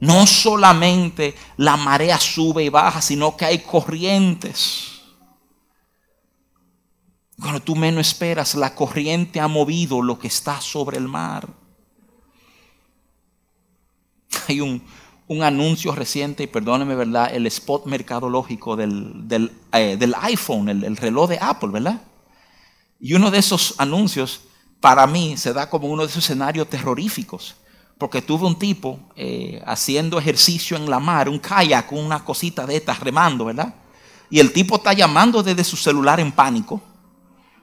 [0.00, 5.00] No solamente la marea sube y baja, sino que hay corrientes
[7.40, 11.48] cuando tú menos esperas, la corriente ha movido lo que está sobre el mar.
[14.48, 14.82] Hay un,
[15.42, 17.34] anuncio reciente, y perdóneme, ¿verdad?
[17.34, 22.02] El spot mercadológico del, del, eh, iPhone, el, el reloj de Apple, ¿verdad?
[23.00, 24.42] Y uno de esos anuncios,
[24.80, 27.56] para mí, se da como uno de esos escenarios terroríficos.
[27.98, 32.76] porque tuve un tipo eh, haciendo ejercicio en la mar, un kayak, una cosita de
[32.76, 33.74] estas remando, ¿verdad?
[34.30, 36.80] Y el tipo está llamando desde su celular en pánico,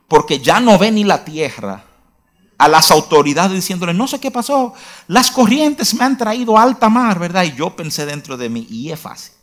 [0.07, 1.83] porque ya no ve ni la tierra,
[2.57, 4.73] a las autoridades diciéndole, no sé qué pasó,
[5.07, 7.43] las corrientes me han traído alta mar, ¿verdad?
[7.43, 9.33] Y yo pensé dentro de mí, y es fácil.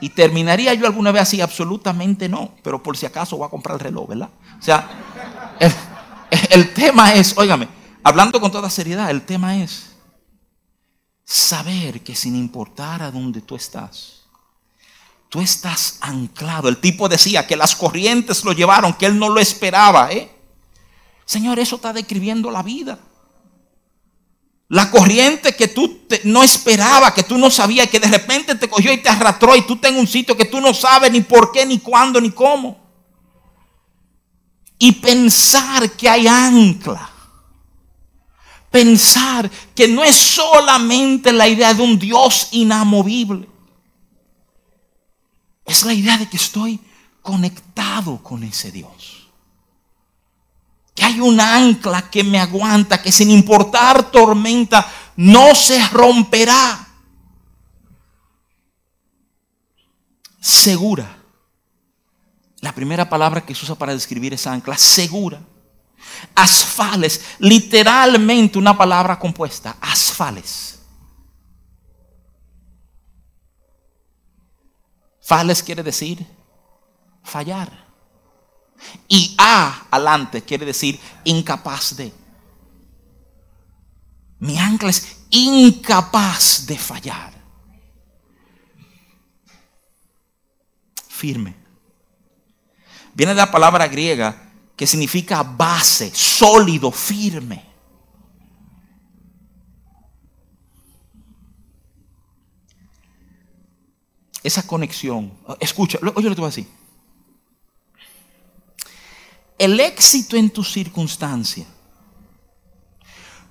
[0.00, 3.74] Y terminaría yo alguna vez así, absolutamente no, pero por si acaso voy a comprar
[3.74, 4.30] el reloj, ¿verdad?
[4.58, 4.88] O sea,
[5.58, 5.72] el,
[6.50, 7.68] el tema es, óigame,
[8.02, 9.90] hablando con toda seriedad, el tema es
[11.24, 14.22] saber que sin importar a dónde tú estás,
[15.28, 16.68] tú estás anclado.
[16.68, 20.30] El tipo decía que las corrientes lo llevaron, que él no lo esperaba, ¿eh?
[21.24, 22.98] Señor, eso está describiendo la vida.
[24.70, 28.92] La corriente que tú no esperaba, que tú no sabías, que de repente te cogió
[28.92, 31.50] y te arrastró y tú estás en un sitio que tú no sabes ni por
[31.50, 32.78] qué, ni cuándo, ni cómo.
[34.78, 37.10] Y pensar que hay ancla.
[38.70, 43.48] Pensar que no es solamente la idea de un Dios inamovible.
[45.66, 46.78] Es la idea de que estoy
[47.22, 48.99] conectado con ese Dios
[51.00, 54.86] que hay un ancla que me aguanta, que sin importar tormenta
[55.16, 56.86] no se romperá.
[60.38, 61.16] Segura.
[62.60, 65.40] La primera palabra que se usa para describir esa ancla, segura.
[66.34, 70.80] Asfales, literalmente una palabra compuesta, asfales.
[75.22, 76.26] Fales quiere decir
[77.22, 77.89] fallar.
[79.08, 82.12] Y A adelante quiere decir incapaz de.
[84.38, 87.32] Mi ancla es incapaz de fallar.
[91.08, 91.54] Firme.
[93.14, 97.68] Viene de la palabra griega que significa base, sólido, firme.
[104.42, 105.36] Esa conexión.
[105.58, 106.79] Escucha, oye lo que te voy a decir
[109.60, 111.66] el éxito en tu circunstancia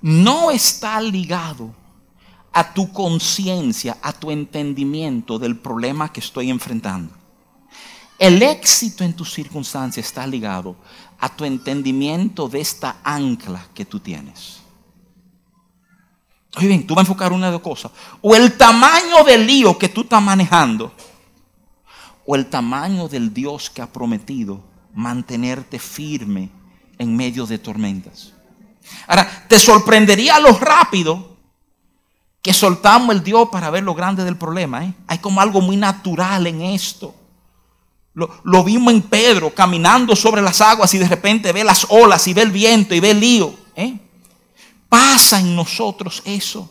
[0.02, 1.72] no está ligado
[2.52, 7.14] a tu conciencia, a tu entendimiento del problema que estoy enfrentando.
[8.18, 10.78] El éxito en tu circunstancia está ligado
[11.20, 14.62] a tu entendimiento de esta ancla que tú tienes.
[16.58, 17.92] Oye bien, tú vas a enfocar una de dos cosas.
[18.20, 20.92] O el tamaño del lío que tú estás manejando,
[22.26, 26.50] o el tamaño del Dios que ha prometido mantenerte firme
[26.98, 28.34] en medio de tormentas.
[29.08, 31.38] Ahora, te sorprendería lo rápido
[32.42, 34.86] que soltamos el Dios para ver lo grande del problema.
[34.86, 34.94] ¿eh?
[35.08, 37.16] Hay como algo muy natural en esto.
[38.14, 42.34] Lo, vimos en Pedro caminando sobre las aguas y de repente ve las olas y
[42.34, 43.54] ve el viento y ve el lío.
[43.76, 43.98] ¿eh?
[44.90, 46.70] Pasa en nosotros eso.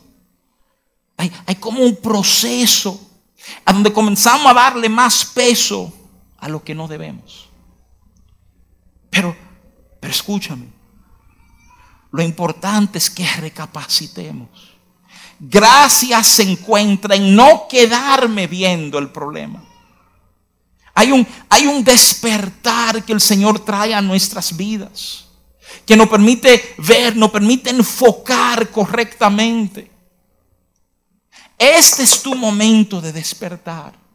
[1.16, 3.00] Hay, hay como un proceso
[3.64, 5.92] a donde comenzamos a darle más peso
[6.38, 7.47] a lo que no debemos.
[9.10, 9.36] Pero,
[10.00, 10.66] pero escúchame,
[12.10, 14.48] lo importante es que recapacitemos.
[15.40, 19.62] Gracias se encuentra en no quedarme viendo el problema.
[20.94, 25.26] Hay un, hay un despertar que el Señor trae a nuestras vidas,
[25.86, 29.90] que nos permite ver, nos permite enfocar correctamente.
[31.56, 34.07] Este es tu momento de despertar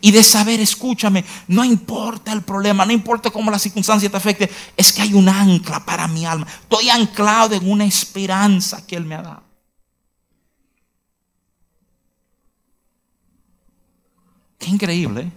[0.00, 4.50] y de saber, escúchame, no importa el problema, no importa cómo la circunstancia te afecte,
[4.76, 6.46] es que hay un ancla para mi alma.
[6.46, 9.42] Estoy anclado en una esperanza que Él me ha dado.
[14.58, 15.22] Qué increíble.
[15.22, 15.32] ¿eh?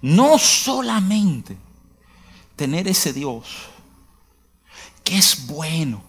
[0.00, 1.56] No solamente
[2.56, 3.46] tener ese Dios
[5.04, 6.02] que es bueno.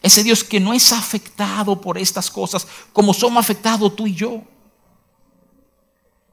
[0.00, 4.42] Ese Dios que no es afectado por estas cosas como somos afectados tú y yo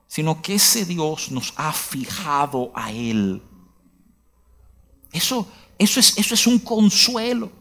[0.10, 3.44] sino que ese Dios nos ha fijado a Él.
[5.12, 7.52] Eso, eso, es, eso es un consuelo.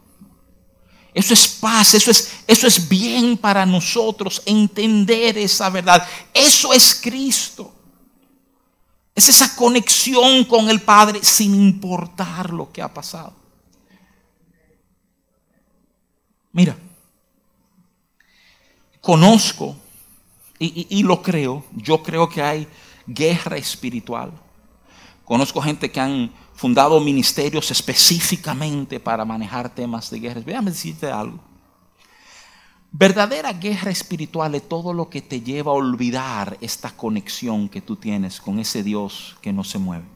[1.12, 6.08] Eso es paz, eso es, eso es bien para nosotros entender esa verdad.
[6.32, 7.70] Eso es Cristo.
[9.14, 13.36] Es esa conexión con el Padre sin importar lo que ha pasado.
[16.52, 16.78] Mira,
[19.02, 19.76] conozco
[20.58, 22.66] y, lo creo, yo creo que hay
[23.06, 24.32] guerra espiritual.
[25.24, 30.40] Conozco gente que han fundado ministerios específicamente para manejar temas de guerra.
[30.40, 31.38] Déjame decirte algo.
[32.90, 37.96] Verdadera guerra espiritual es todo lo que te lleva a olvidar esta conexión que tú
[37.96, 40.06] tienes con ese Dios que no se mueve.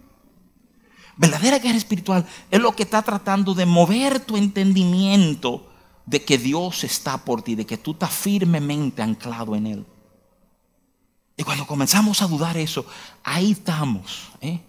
[1.17, 5.69] Verdadera guerra espiritual es lo que está tratando de mover tu entendimiento
[6.07, 9.87] de que Dios está por ti, de que tú estás firmemente anclado en Él.
[11.37, 12.85] Y cuando comenzamos a dudar eso,
[13.23, 14.61] ahí estamos, ¿eh?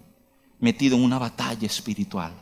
[0.60, 2.32] metidos en una batalla espiritual.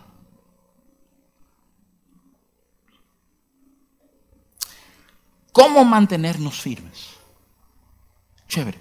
[5.52, 7.10] ¿Cómo mantenernos firmes?
[8.48, 8.78] Chévere.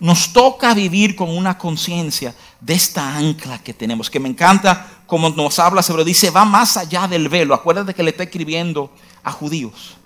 [0.00, 5.28] Nos toca vivir con una conciencia de esta ancla que tenemos, que me encanta como
[5.30, 7.54] nos habla, pero dice, va más allá del velo.
[7.54, 9.97] Acuérdate que le está escribiendo a judíos.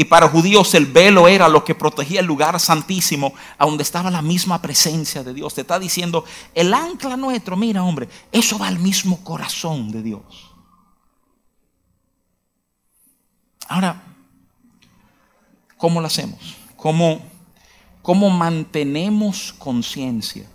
[0.00, 4.10] Y para judíos el velo era lo que protegía el lugar santísimo, a donde estaba
[4.10, 5.52] la misma presencia de Dios.
[5.52, 10.54] Te está diciendo, el ancla nuestro, mira hombre, eso va al mismo corazón de Dios.
[13.68, 14.02] Ahora,
[15.76, 16.56] ¿cómo lo hacemos?
[16.76, 17.20] ¿Cómo,
[18.00, 20.48] cómo mantenemos conciencia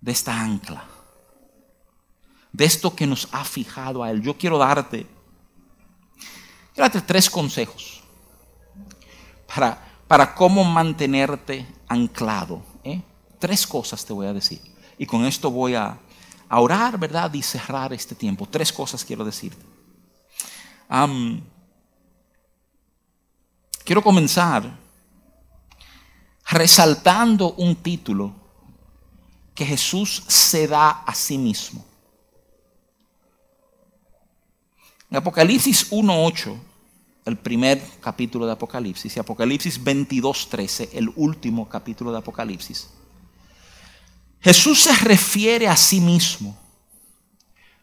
[0.00, 0.82] de esta ancla?
[2.52, 4.20] De esto que nos ha fijado a Él.
[4.20, 5.06] Yo quiero darte
[6.82, 8.02] darte tres consejos
[9.46, 12.62] para, para cómo mantenerte anclado.
[12.84, 13.02] ¿eh?
[13.38, 14.60] Tres cosas te voy a decir.
[14.98, 15.98] Y con esto voy a,
[16.50, 17.32] orar, ¿verdad?
[17.34, 18.46] Y cerrar este tiempo.
[18.46, 19.64] Tres cosas quiero decirte.
[23.84, 24.78] quiero comenzar
[26.50, 28.32] resaltando un título
[29.54, 31.84] que Jesús se da a sí mismo.
[35.10, 36.67] En Apocalipsis 1.8
[37.28, 42.88] el primer capítulo de Apocalipsis, y Apocalipsis 22.13, el último capítulo de Apocalipsis,
[44.40, 46.56] Jesús se refiere a sí mismo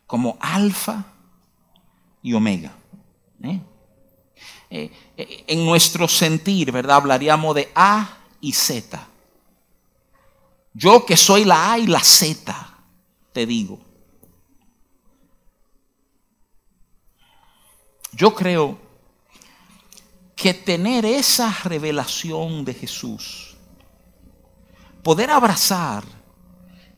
[0.07, 1.05] como alfa
[2.21, 2.73] y omega.
[3.43, 3.59] ¿eh?
[4.69, 6.97] Eh, eh, en nuestro sentir, ¿verdad?
[6.97, 9.07] Hablaríamos de A y Z.
[10.73, 12.55] Yo que soy la A y la Z,
[13.31, 13.79] te digo.
[18.13, 18.84] Yo creo
[20.45, 23.55] que tener esa revelación de Jesús,
[25.01, 26.03] poder abrazar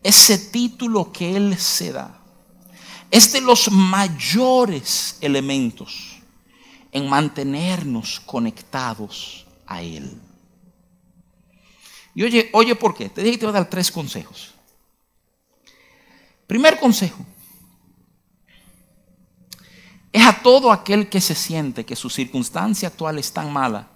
[0.03, 2.19] ese título que Él se da,
[3.09, 6.17] es de los mayores elementos
[6.91, 10.19] en mantenernos conectados a Él.
[12.15, 13.07] Y oye, oye, ¿por qué?
[13.07, 14.55] Te dije que te voy a dar tres consejos.
[16.47, 17.25] Primer consejo
[20.11, 23.87] es a todo aquel que se siente que su circunstancia actual es tan mala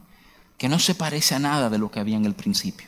[0.57, 2.87] que no se parece a nada de lo que había en el principio.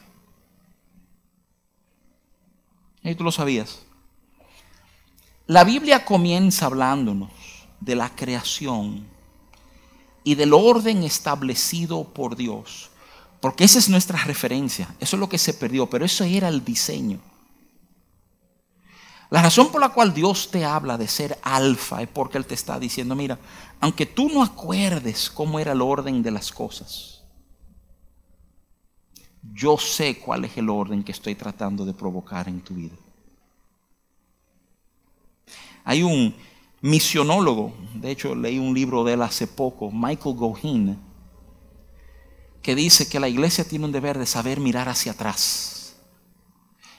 [3.02, 3.80] Y tú lo sabías.
[5.48, 7.32] La Biblia comienza hablándonos
[7.80, 9.06] de la creación
[10.24, 12.92] y del orden establecido por Dios.
[13.42, 14.96] Porque esa es nuestra referencia.
[15.02, 17.20] Eso es lo que se perdió, pero eso era el diseño.
[19.34, 22.54] La razón por la cual Dios te habla de ser alfa es porque Él te
[22.54, 23.39] está diciendo, mira,
[23.80, 27.24] aunque tú no acuerdes cómo era el orden de las cosas,
[29.41, 32.93] yo sé cuál es el orden que estoy tratando de provocar en tu vida.
[35.84, 36.36] Hay un
[36.82, 41.00] misionólogo, de hecho leí un libro de él hace poco, Michael Gohin,
[42.62, 45.83] que dice que la iglesia tiene un deber de saber mirar hacia atrás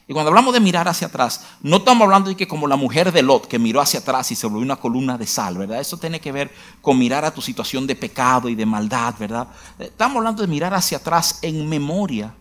[0.07, 3.11] y cuando hablamos de mirar hacia atrás, no estamos hablando de que como la mujer
[3.11, 5.81] de Lot que miró hacia atrás y se volvió una columna de sal, ¿verdad?
[5.81, 9.49] Eso tiene que ver con mirar a tu situación de pecado y de maldad, ¿verdad?
[9.79, 12.35] Estamos hablando de mirar hacia atrás en memoria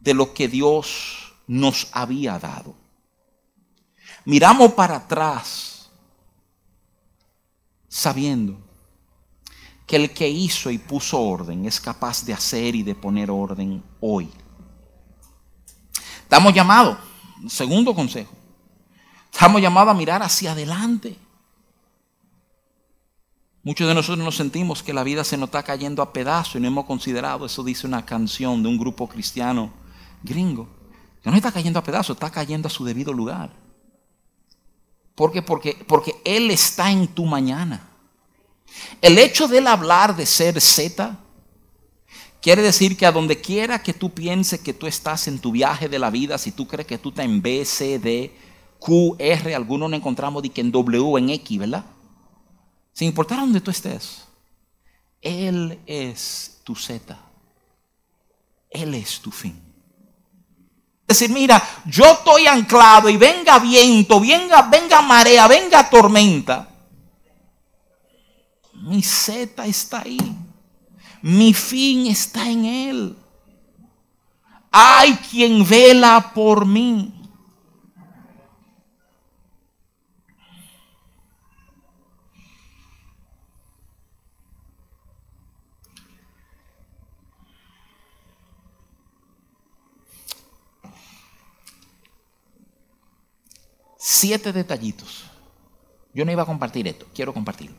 [0.00, 2.74] de lo que Dios nos había dado.
[4.26, 5.90] Miramos para atrás
[7.88, 8.58] sabiendo
[9.86, 13.82] que el que hizo y puso orden es capaz de hacer y de poner orden
[14.00, 14.30] hoy.
[16.34, 16.98] Estamos llamados,
[17.46, 18.32] segundo consejo,
[19.32, 21.16] estamos llamados a mirar hacia adelante.
[23.62, 26.58] Muchos de nosotros nos sentimos que la vida se nos está cayendo a pedazos y
[26.58, 29.72] no hemos considerado, eso dice una canción de un grupo cristiano
[30.24, 30.66] gringo,
[31.22, 33.52] que no está cayendo a pedazos, está cayendo a su debido lugar.
[35.14, 35.40] ¿Por qué?
[35.40, 37.90] Porque, porque Él está en tu mañana.
[39.00, 41.16] El hecho de él hablar de ser Z
[42.44, 45.88] Quiere decir que a donde quiera que tú pienses que tú estás en tu viaje
[45.88, 48.36] de la vida, si tú crees que tú estás en B, C, D,
[48.78, 51.86] Q, R, algunos no encontramos de que en W, en X, ¿verdad?
[52.92, 54.26] Sin importar a donde tú estés,
[55.22, 57.18] Él es tu Z.
[58.68, 59.58] Él es tu fin.
[61.08, 66.68] Es decir, mira, yo estoy anclado y venga viento, venga, venga marea, venga tormenta.
[68.74, 70.43] Mi Z está ahí.
[71.26, 73.16] Mi fin está en Él.
[74.70, 77.14] Hay quien vela por mí.
[93.96, 95.24] siete detallitos.
[96.12, 97.76] Yo no iba a compartir esto, quiero compartirlo.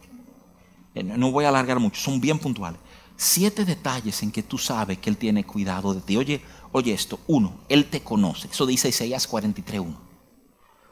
[0.95, 2.79] Eh, no voy a alargar mucho, son bien puntuales.
[3.17, 6.17] Siete detalles en que tú sabes que Él tiene cuidado de ti.
[6.17, 6.41] Oye,
[6.71, 7.19] oye esto.
[7.27, 8.47] Uno, Él te conoce.
[8.47, 9.95] Eso dice Isaías 43.1.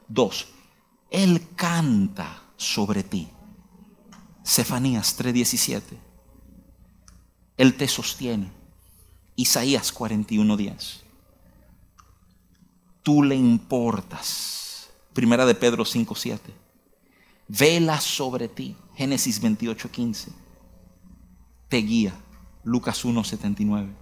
[0.08, 0.48] Dos,
[1.10, 3.28] Él canta sobre ti.
[4.44, 5.82] Cefanías 3.17.
[7.56, 8.50] Él te sostiene.
[9.36, 11.02] Isaías 41.10.
[13.02, 14.90] Tú le importas.
[15.12, 16.38] Primera de Pedro 5.7.
[17.48, 18.76] Vela sobre ti.
[18.96, 20.43] Génesis 28.15.
[21.74, 22.14] Te guía.
[22.62, 23.92] Lucas 1.79.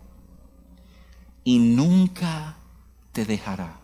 [1.42, 2.58] Y nunca
[3.12, 3.80] te dejará.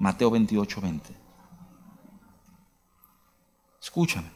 [0.00, 1.02] Mateo 28.20.
[3.80, 4.28] Escúchame.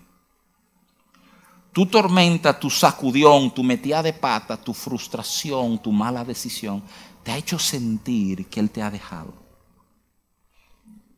[1.72, 6.84] Tu tormenta, tu sacudión, tu metida de pata, tu frustración, tu mala decisión,
[7.24, 9.34] te ha hecho sentir que Él te ha dejado.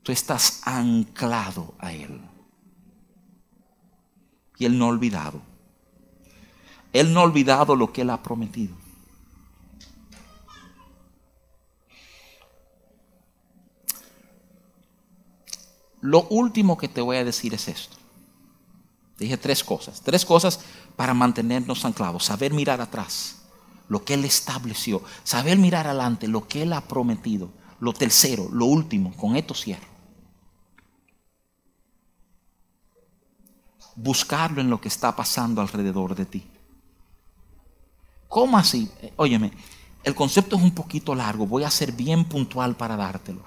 [0.03, 2.23] Tú estás anclado a Él.
[4.57, 5.54] Y Él no ha olvidado.
[6.95, 8.75] Él no ha olvidado lo que Él ha prometido.
[16.01, 17.97] Lo último que te voy a decir es esto.
[19.19, 20.03] Dije tres cosas.
[20.03, 20.61] Tres cosas
[20.95, 22.27] para mantenernos anclados.
[22.27, 23.43] Saber mirar atrás,
[23.89, 25.03] lo que Él estableció.
[25.25, 27.51] Saber mirar adelante, lo que Él ha prometido.
[27.81, 29.89] Lo tercero, lo último, con esto cierro.
[33.97, 36.54] Buscarlo en lo que está pasando alrededor de ti.
[38.35, 38.91] ¿Cómo así?
[39.15, 39.53] Óyeme,
[40.03, 43.45] el concepto es un poquito largo, voy a ser bien puntual para dártelo.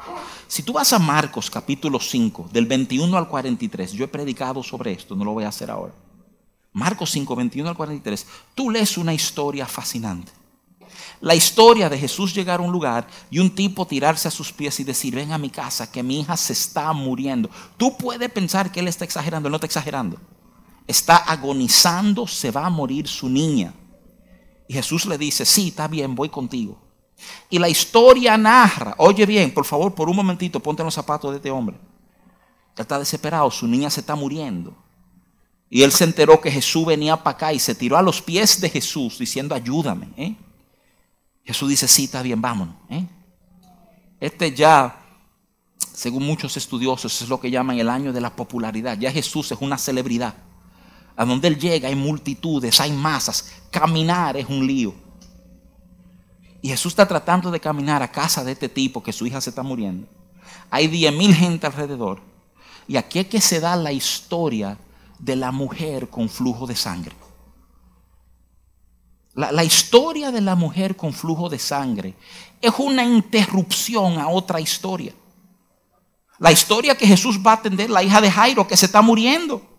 [0.47, 4.93] Si tú vas a Marcos capítulo 5, del 21 al 43, yo he predicado sobre
[4.93, 5.93] esto, no lo voy a hacer ahora.
[6.71, 10.31] Marcos 5, 21 al 43, tú lees una historia fascinante.
[11.19, 14.79] La historia de Jesús llegar a un lugar y un tipo tirarse a sus pies
[14.79, 17.49] y decir, ven a mi casa, que mi hija se está muriendo.
[17.75, 20.17] Tú puedes pensar que él está exagerando, él no está exagerando.
[20.87, 23.73] Está agonizando, se va a morir su niña.
[24.67, 26.77] Y Jesús le dice, sí, está bien, voy contigo.
[27.49, 31.31] Y la historia narra, oye bien, por favor, por un momentito, ponte en los zapatos
[31.31, 31.77] de este hombre.
[32.75, 34.75] Él está desesperado, su niña se está muriendo.
[35.69, 38.61] Y él se enteró que Jesús venía para acá y se tiró a los pies
[38.61, 40.09] de Jesús diciendo, ayúdame.
[40.15, 40.35] ¿eh?
[41.43, 42.75] Jesús dice, sí, está bien, vámonos.
[42.89, 43.05] ¿eh?
[44.19, 44.97] Este ya,
[45.93, 48.97] según muchos estudiosos, es lo que llaman el año de la popularidad.
[48.97, 50.35] Ya Jesús es una celebridad.
[51.17, 53.51] A donde Él llega hay multitudes, hay masas.
[53.71, 54.93] Caminar es un lío.
[56.61, 59.49] Y Jesús está tratando de caminar a casa de este tipo que su hija se
[59.49, 60.07] está muriendo.
[60.69, 62.21] Hay 10 mil gente alrededor.
[62.87, 64.77] Y aquí es que se da la historia
[65.17, 67.15] de la mujer con flujo de sangre.
[69.33, 72.15] La, la, historia de la mujer con flujo de sangre
[72.61, 75.13] es una interrupción a otra historia.
[76.37, 79.76] La historia que Jesús va a atender, la hija de Jairo que se está muriendo.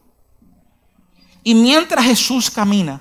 [1.49, 3.01] Y mientras Jesús camina,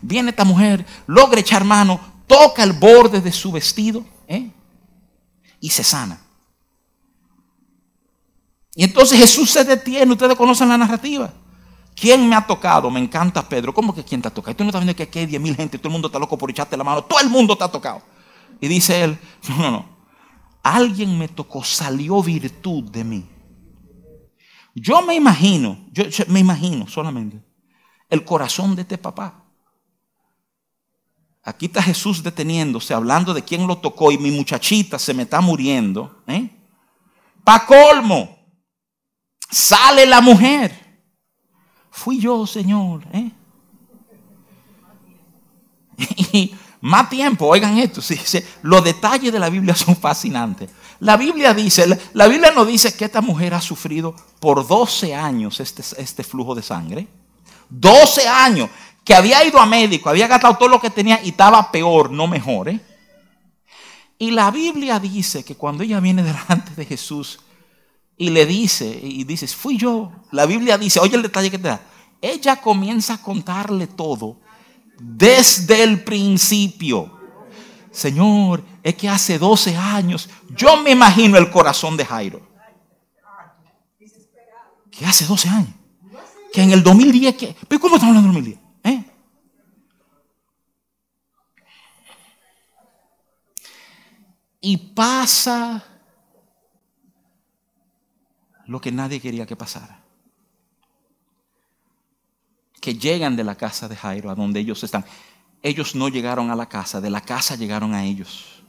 [0.00, 1.98] viene esta mujer, logra echar mano,
[2.28, 4.52] toca el borde de su vestido ¿eh?
[5.58, 6.20] y se sana.
[8.72, 11.32] Y entonces Jesús se detiene, ustedes conocen la narrativa.
[11.96, 12.88] ¿Quién me ha tocado?
[12.88, 13.74] Me encanta Pedro.
[13.74, 14.54] ¿Cómo que quién te ha tocado?
[14.54, 16.38] Tú no estás viendo que aquí hay 10 mil gente, todo el mundo está loco
[16.38, 18.00] por echarte la mano, todo el mundo te ha tocado.
[18.60, 19.88] Y dice él, no, no, no.
[20.62, 23.29] Alguien me tocó, salió virtud de mí.
[24.74, 27.42] Yo me imagino, yo, me imagino solamente
[28.08, 29.44] el corazón de este papá.
[31.42, 35.40] Aquí está Jesús deteniéndose, hablando de quién lo tocó y mi muchachita se me está
[35.40, 36.22] muriendo.
[36.26, 36.50] ¿eh?
[37.42, 38.38] Pa' colmo,
[39.50, 40.78] sale la mujer.
[41.90, 43.04] Fui yo, Señor.
[43.12, 43.30] ¿eh?
[46.32, 48.00] Y más tiempo, oigan esto,
[48.62, 50.70] los detalles de la Biblia son fascinantes.
[51.00, 55.60] La Biblia dice, la Biblia no dice que esta mujer ha sufrido por 12 años
[55.60, 57.06] este, este flujo de sangre.
[57.68, 58.70] 12 años
[59.04, 62.26] que había ido a médico, había gastado todo lo que tenía y estaba peor, no
[62.26, 62.68] mejor.
[62.68, 62.80] ¿eh?
[64.18, 67.40] Y la Biblia dice que cuando ella viene delante de Jesús
[68.16, 71.68] y le dice, y dice, fui yo, la Biblia dice, oye el detalle que te
[71.68, 71.80] da,
[72.20, 74.36] ella comienza a contarle todo
[75.00, 77.18] desde el principio.
[77.90, 82.46] Señor, es que hace 12 años, yo me imagino el corazón de Jairo.
[84.90, 85.74] Que hace 12 años.
[86.52, 88.60] Que en el 2010, que, ¿pero cómo estamos hablando del 2010?
[88.84, 89.04] ¿Eh?
[94.60, 95.82] Y pasa
[98.66, 99.99] lo que nadie quería que pasara.
[102.80, 105.04] Que llegan de la casa de Jairo a donde ellos están.
[105.62, 108.62] Ellos no llegaron a la casa, de la casa llegaron a ellos.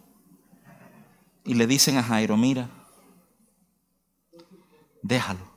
[1.46, 2.70] Y le dicen a Jairo, mira,
[5.02, 5.50] déjalo.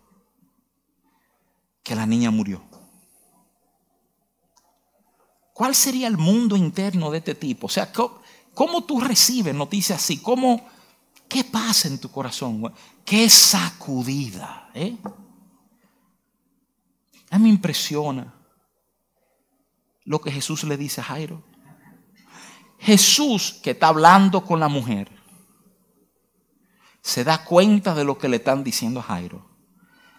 [1.82, 2.62] Que la niña murió.
[5.52, 7.66] ¿Cuál sería el mundo interno de este tipo?
[7.66, 10.18] O sea, ¿cómo, tú recibes noticias así?
[10.18, 10.66] ¿Cómo,
[11.28, 12.72] ¿Qué pasa en tu corazón?
[13.04, 14.70] ¿Qué sacudida?
[14.74, 14.96] ¿eh?
[17.30, 18.32] A mí me impresiona
[20.04, 21.42] lo que Jesús le dice a Jairo.
[22.78, 25.10] Jesús que está hablando con la mujer
[27.00, 29.48] se da cuenta de lo que le están diciendo a Jairo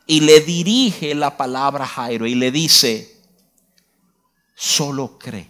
[0.07, 3.21] y le dirige la palabra a Jairo y le dice,
[4.55, 5.47] solo cree.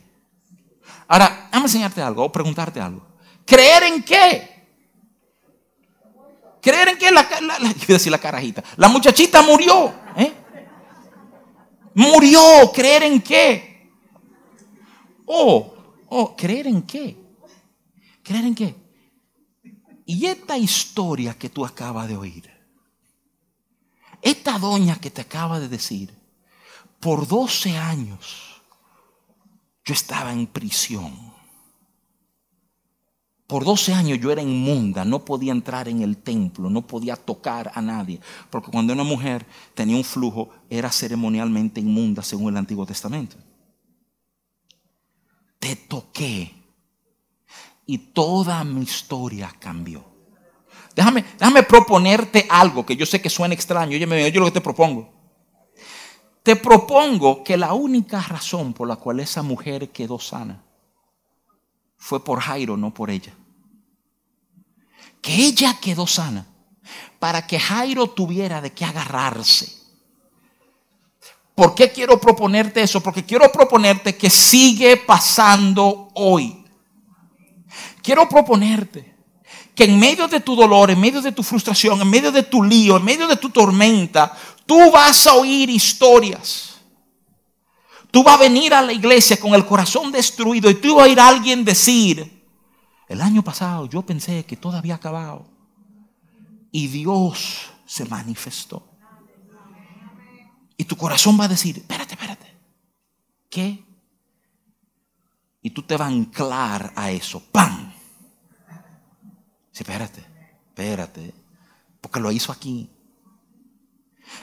[1.07, 3.05] Ahora, déjame enseñarte algo o preguntarte algo.
[3.45, 4.55] ¿Creer en qué?
[6.61, 7.11] ¿Creer en qué?
[7.11, 8.63] La, la, decir la carajita.
[8.77, 9.93] La muchachita murió.
[10.17, 10.33] ¿eh?
[11.93, 12.71] Murió.
[12.73, 13.74] ¿Creer en qué?
[15.25, 15.73] Oh,
[16.09, 17.17] oh, ¿creer en qué?
[18.23, 18.75] ¿Creer en qué?
[20.05, 22.49] Y esta historia que tú acabas de oír,
[24.21, 26.13] esta doña que te acaba de decir,
[26.99, 28.61] por 12 años
[29.83, 31.33] yo estaba en prisión.
[33.47, 37.71] Por 12 años yo era inmunda, no podía entrar en el templo, no podía tocar
[37.75, 38.19] a nadie,
[38.49, 39.45] porque cuando una mujer
[39.75, 43.37] tenía un flujo era ceremonialmente inmunda según el Antiguo Testamento.
[45.59, 46.53] Te toqué
[47.85, 50.03] y toda mi historia cambió.
[50.95, 53.97] Déjame, déjame proponerte algo que yo sé que suena extraño.
[53.97, 55.13] Oye, yo lo que te propongo.
[56.41, 60.63] Te propongo que la única razón por la cual esa mujer quedó sana
[61.97, 63.33] fue por Jairo, no por ella.
[65.21, 66.45] Que ella quedó sana
[67.19, 69.84] para que Jairo tuviera de qué agarrarse.
[71.55, 73.01] ¿Por qué quiero proponerte eso?
[73.01, 76.65] Porque quiero proponerte que sigue pasando hoy.
[78.03, 79.15] Quiero proponerte
[79.73, 82.61] que en medio de tu dolor, en medio de tu frustración, en medio de tu
[82.61, 84.35] lío, en medio de tu tormenta,
[84.65, 86.75] tú vas a oír historias.
[88.11, 91.07] Tú vas a venir a la iglesia con el corazón destruido y tú vas a
[91.07, 92.43] oír a alguien decir,
[93.07, 95.45] el año pasado yo pensé que todo había acabado
[96.71, 98.94] y Dios se manifestó.
[100.77, 102.57] Y tu corazón va a decir, espérate, espérate,
[103.49, 103.85] ¿qué?
[105.61, 107.91] Y tú te vas a anclar a eso, ¡pam!
[109.71, 110.25] Sí, espérate,
[110.67, 111.33] espérate,
[112.01, 112.89] porque lo hizo aquí.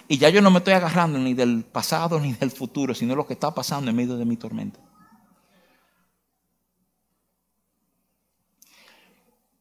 [0.08, 3.26] Y ya yo no me estoy agarrando ni del pasado ni del futuro, sino lo
[3.26, 4.80] que está pasando en medio de mi tormenta.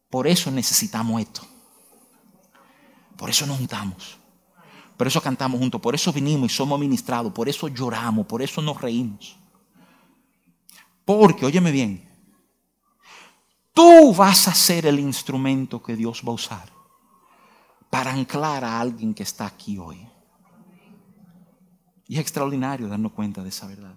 [0.10, 1.48] Por eso necesitamos esto.
[3.18, 4.21] Por eso nos juntamos.
[5.02, 5.82] Por eso cantamos juntos.
[5.82, 7.34] Por eso vinimos y somos ministrados.
[7.34, 8.28] Por eso lloramos.
[8.28, 9.36] Por eso nos reímos.
[11.04, 12.08] Porque, óyeme bien,
[13.74, 16.70] Tú vas a ser el instrumento que Dios va a usar
[17.90, 20.08] para anclar a alguien que está aquí hoy.
[22.08, 23.96] Y es extraordinario darnos cuenta de esa verdad.